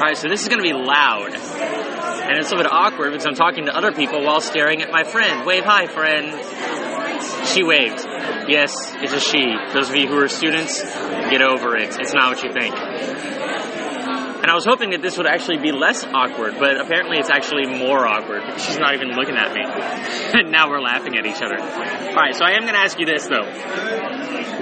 [0.00, 1.34] right, so this is to be loud.
[1.34, 4.90] And it's a little bit awkward because I'm talking to other people while staring at
[4.90, 5.46] my friend.
[5.46, 6.28] Wave hi, friend.
[7.46, 8.04] She waved.
[8.48, 9.54] Yes, it's a she.
[9.74, 10.82] Those of you who are students,
[11.30, 11.96] get over it.
[11.98, 12.74] It's not what you think.
[14.40, 17.66] And I was hoping that this would actually be less awkward, but apparently it's actually
[17.66, 19.60] more awkward she's not even looking at me.
[20.40, 21.58] and now we're laughing at each other.
[21.60, 23.44] Alright, so I am to ask you this though.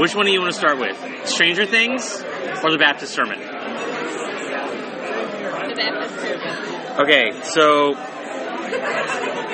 [0.00, 1.28] Which one do you want to start with?
[1.28, 2.22] Stranger Things
[2.64, 3.38] or the Baptist Sermon?
[3.38, 3.46] The
[5.76, 6.87] Baptist Sermon.
[6.98, 7.90] Okay, so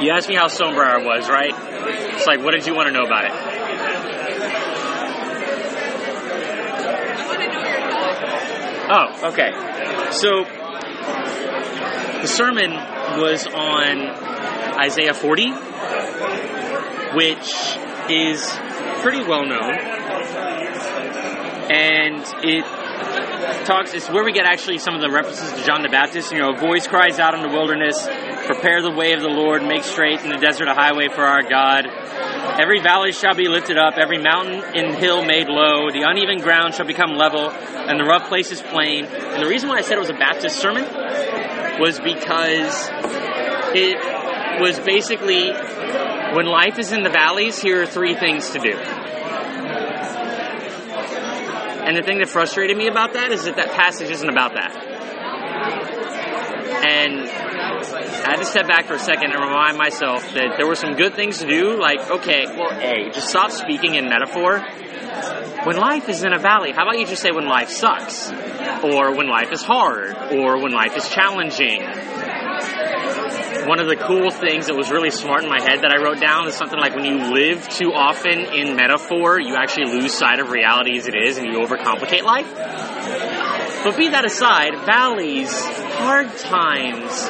[0.00, 1.54] you asked me how Stonebriar was, right?
[2.16, 3.32] It's like, what did you want to know about it?
[8.90, 9.52] Oh, okay.
[10.10, 10.44] So
[12.22, 12.72] the sermon
[13.20, 14.08] was on
[14.80, 15.52] Isaiah 40,
[17.14, 17.78] which
[18.10, 18.50] is
[19.00, 19.78] pretty well known.
[21.70, 22.64] And it
[23.64, 26.32] talks, it's where we get actually some of the references to John the Baptist.
[26.32, 28.06] You know, a voice cries out in the wilderness,
[28.46, 31.42] prepare the way of the Lord, make straight in the desert a highway for our
[31.42, 31.86] God.
[32.60, 36.74] Every valley shall be lifted up, every mountain and hill made low, the uneven ground
[36.74, 39.04] shall become level, and the rough places plain.
[39.04, 40.84] And the reason why I said it was a Baptist sermon
[41.78, 42.88] was because
[43.74, 43.96] it
[44.60, 45.52] was basically
[46.34, 48.97] when life is in the valleys, here are three things to do.
[51.88, 54.76] And the thing that frustrated me about that is that that passage isn't about that.
[56.84, 60.74] And I had to step back for a second and remind myself that there were
[60.74, 64.60] some good things to do, like, okay, well, A, just stop speaking in metaphor.
[65.64, 68.30] When life is in a valley, how about you just say when life sucks?
[68.84, 70.14] Or when life is hard?
[70.32, 71.80] Or when life is challenging?
[73.68, 76.18] One of the cool things that was really smart in my head that I wrote
[76.18, 80.40] down is something like when you live too often in metaphor, you actually lose sight
[80.40, 82.48] of reality as it is and you overcomplicate life.
[83.84, 85.52] But be that aside, valleys,
[86.00, 87.28] hard times,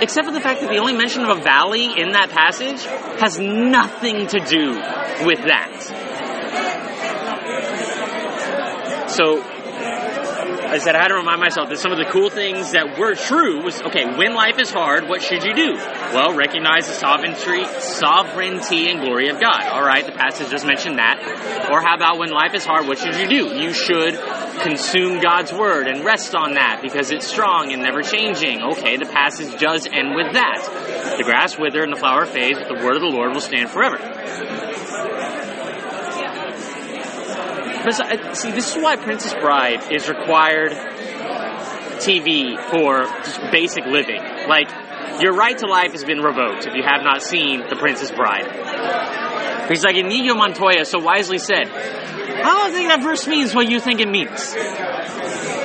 [0.00, 2.82] except for the fact that the only mention of a valley in that passage
[3.20, 4.70] has nothing to do
[5.26, 5.76] with that.
[9.10, 9.44] So,
[10.74, 13.14] I said I had to remind myself that some of the cool things that were
[13.14, 15.74] true was okay, when life is hard, what should you do?
[15.76, 19.62] Well, recognize the sovereignty, sovereignty and glory of God.
[19.70, 21.70] All right, the passage just mentioned that.
[21.70, 23.54] Or how about when life is hard, what should you do?
[23.54, 24.18] You should
[24.66, 28.60] consume God's word and rest on that because it's strong and never changing.
[28.74, 31.14] Okay, the passage does end with that.
[31.18, 33.70] The grass wither and the flower fades, but the word of the Lord will stand
[33.70, 33.98] forever.
[33.98, 34.10] But
[37.30, 40.72] uh, see, this is why Princess Bride is required
[42.00, 44.22] TV for just basic living.
[44.48, 44.70] Like,
[45.20, 49.68] your right to life has been revoked if you have not seen The Princess Bride.
[49.68, 53.80] He's like Inigo Montoya so wisely said, I don't think that verse means what you
[53.80, 54.42] think it means.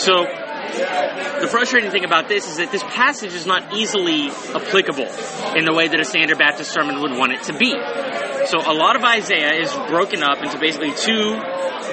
[0.00, 0.26] So,
[1.40, 5.08] the frustrating thing about this is that this passage is not easily applicable
[5.56, 7.70] in the way that a standard Baptist sermon would want it to be.
[8.46, 11.40] So a lot of Isaiah is broken up into basically two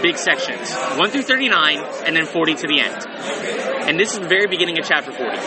[0.01, 3.05] big sections 1 through 39, and then 40 to the end.
[3.87, 5.37] And this is the very beginning of chapter 40.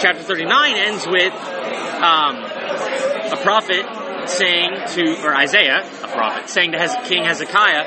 [0.00, 2.36] Chapter 39 ends with um,
[3.32, 7.84] a prophet saying to, or Isaiah, a prophet, saying to King Hezekiah,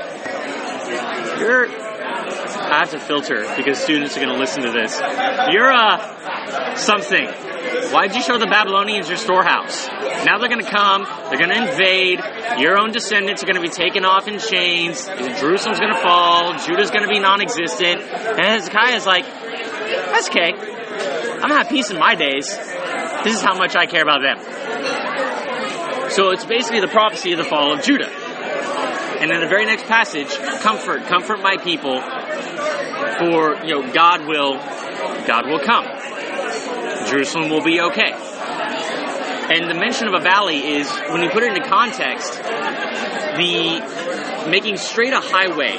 [1.40, 1.89] You're.
[2.70, 5.00] I have to filter because students are going to listen to this.
[5.52, 7.28] You're uh, something.
[7.92, 9.88] Why'd you show the Babylonians your storehouse?
[10.26, 12.20] Now they're going to come, they're going to invade,
[12.60, 16.58] your own descendants are going to be taken off in chains, Jerusalem's going to fall,
[16.60, 18.02] Judah's going to be non existent.
[18.02, 20.54] And Hezekiah's like, that's okay.
[20.54, 22.48] I'm going to have peace in my days.
[23.24, 24.38] This is how much I care about them.
[26.12, 28.10] So it's basically the prophecy of the fall of Judah.
[28.10, 32.02] And in the very next passage, comfort, comfort my people,
[33.20, 34.54] for you know God will,
[35.28, 35.86] God will come.
[37.08, 38.14] Jerusalem will be okay.
[39.52, 44.78] And the mention of a valley is, when you put it into context, the making
[44.78, 45.76] straight a highway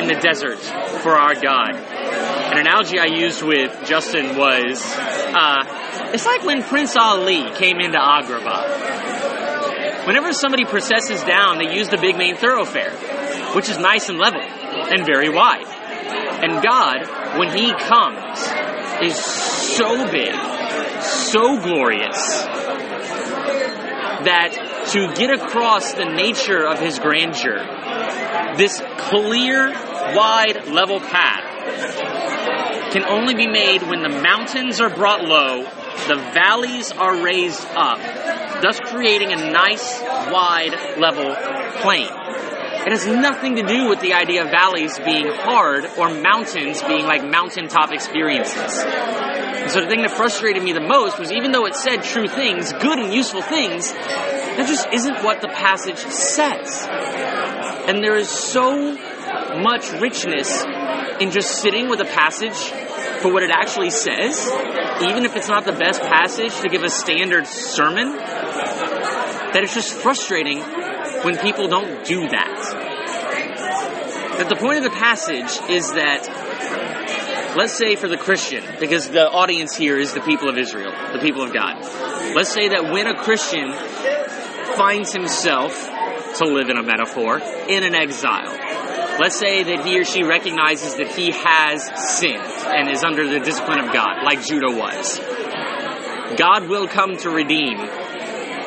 [0.00, 0.58] in the desert
[1.02, 1.76] for our God.
[1.76, 7.98] An analogy I used with Justin was, uh, it's like when Prince Ali came into
[7.98, 10.06] Agrabah.
[10.06, 12.92] Whenever somebody processes down, they use the big main thoroughfare,
[13.54, 15.66] which is nice and level and very wide.
[16.42, 18.38] And God, when He comes,
[19.02, 20.34] is so big,
[21.00, 22.42] so glorious,
[24.24, 31.52] that to get across the nature of His grandeur, this clear, wide, level path
[32.92, 35.62] can only be made when the mountains are brought low,
[36.08, 37.98] the valleys are raised up,
[38.60, 41.34] thus creating a nice, wide, level
[41.80, 42.08] plain.
[42.84, 47.06] It has nothing to do with the idea of valleys being hard or mountains being
[47.06, 48.82] like mountaintop experiences.
[48.82, 52.26] And so the thing that frustrated me the most was even though it said true
[52.26, 56.84] things, good and useful things, that just isn't what the passage says.
[57.86, 58.96] And there is so
[59.62, 60.64] much richness
[61.20, 62.56] in just sitting with a passage
[63.20, 64.50] for what it actually says,
[65.02, 69.94] even if it's not the best passage to give a standard sermon, that it's just
[69.94, 70.58] frustrating
[71.22, 72.58] when people don't do that.
[74.38, 79.28] That the point of the passage is that, let's say for the Christian, because the
[79.28, 81.76] audience here is the people of Israel, the people of God.
[82.34, 83.72] Let's say that when a Christian
[84.76, 85.90] finds himself,
[86.38, 88.56] to live in a metaphor, in an exile,
[89.20, 91.84] let's say that he or she recognizes that he has
[92.18, 95.20] sinned and is under the discipline of God, like Judah was.
[96.36, 97.78] God will come to redeem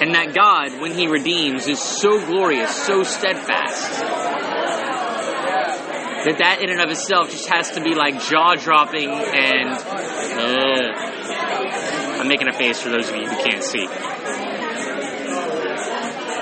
[0.02, 4.02] and that God, when He redeems, is so glorious, so steadfast,
[6.26, 9.70] that that in and of itself just has to be like jaw dropping and.
[10.38, 11.16] Uh,
[12.26, 13.88] I'm making a face for those of you who can't see.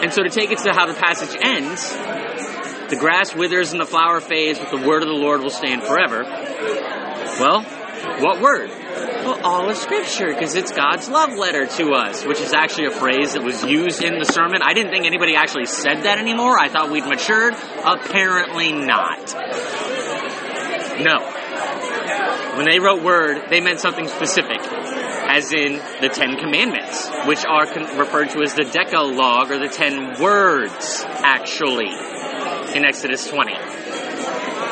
[0.04, 1.92] And so to take it to how the passage ends,
[2.90, 5.84] the grass withers and the flower fades, but the word of the Lord will stand
[5.84, 6.24] forever.
[7.40, 7.64] Well,
[8.22, 8.70] what word?
[8.94, 12.92] Well, all of Scripture, because it's God's love letter to us, which is actually a
[12.92, 14.62] phrase that was used in the sermon.
[14.62, 16.60] I didn't think anybody actually said that anymore.
[16.60, 17.54] I thought we'd matured.
[17.84, 19.34] Apparently not.
[21.00, 21.20] No.
[22.58, 27.66] When they wrote word, they meant something specific, as in the Ten Commandments, which are
[27.66, 31.90] con- referred to as the Decalogue, or the Ten Words, actually,
[32.76, 33.73] in Exodus 20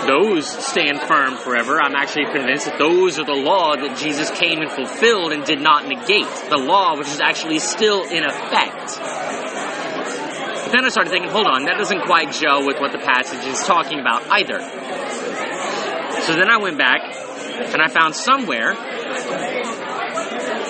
[0.07, 1.79] those stand firm forever.
[1.81, 5.61] I'm actually convinced that those are the law that Jesus came and fulfilled and did
[5.61, 6.27] not negate.
[6.49, 8.97] The law which is actually still in effect.
[8.97, 13.45] But then I started thinking, hold on, that doesn't quite gel with what the passage
[13.45, 14.59] is talking about either.
[16.21, 18.73] So then I went back and I found somewhere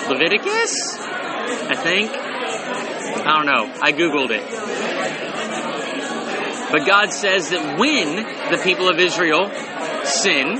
[0.08, 2.10] Leviticus, I think.
[2.10, 3.72] I don't know.
[3.80, 4.91] I Googled it.
[6.72, 8.16] But God says that when
[8.50, 9.52] the people of Israel
[10.04, 10.58] sin,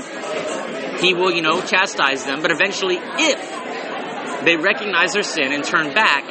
[1.01, 2.43] He will, you know, chastise them.
[2.43, 6.23] But eventually, if they recognize their sin and turn back,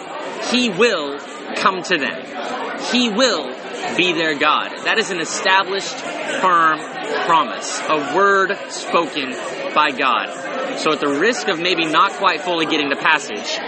[0.52, 1.18] He will
[1.56, 2.80] come to them.
[2.92, 3.52] He will
[3.96, 4.70] be their God.
[4.84, 5.96] That is an established,
[6.40, 6.78] firm
[7.26, 9.32] promise, a word spoken
[9.74, 10.78] by God.
[10.78, 13.58] So, at the risk of maybe not quite fully getting the passage,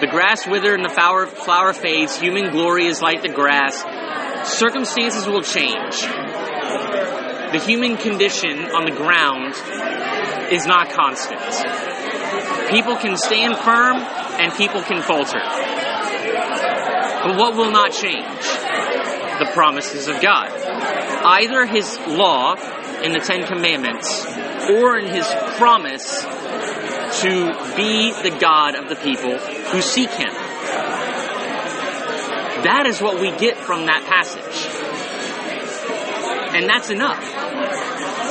[0.00, 2.20] the grass withered and the flower, flower fades.
[2.20, 3.84] Human glory is like the grass
[4.44, 6.00] circumstances will change.
[7.52, 9.54] The human condition on the ground
[10.52, 11.40] is not constant.
[12.70, 15.40] People can stand firm and people can falter.
[17.24, 18.42] But what will not change?
[19.38, 20.50] The promises of God.
[21.24, 22.54] Either His law
[23.02, 24.26] in the Ten Commandments
[24.70, 25.26] or in His
[25.56, 26.22] promise
[27.20, 30.34] to be the God of the people who seek Him.
[32.64, 34.66] That is what we get from that passage.
[36.56, 37.22] And that's enough.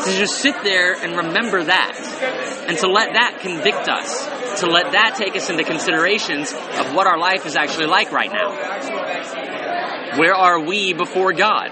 [0.05, 2.65] To just sit there and remember that.
[2.67, 4.59] And to let that convict us.
[4.61, 8.31] To let that take us into considerations of what our life is actually like right
[8.31, 10.17] now.
[10.17, 11.69] Where are we before God?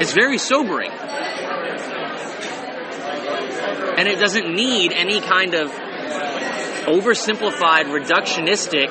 [0.00, 0.92] It's very sobering.
[3.98, 5.72] And it doesn't need any kind of
[6.86, 8.90] oversimplified, reductionistic.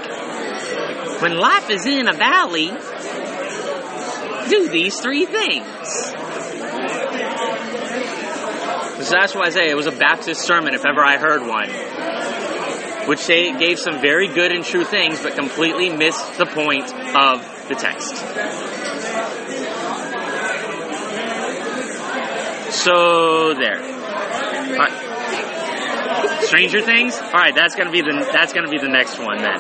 [1.22, 2.72] When life is in a valley,
[4.50, 5.66] do these three things.
[9.06, 11.70] So that's why I say it was a Baptist sermon if ever I heard one.
[13.08, 17.76] Which gave some very good and true things, but completely missed the point of the
[17.76, 18.18] text.
[22.74, 23.97] So there.
[26.48, 27.18] Stranger Things.
[27.18, 29.56] All right, that's gonna be the that's gonna be the next one then.